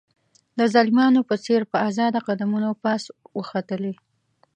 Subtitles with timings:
[0.57, 3.03] د زلمیانو په څېر په آزاده قدمونو پاس
[3.37, 3.93] وختلې.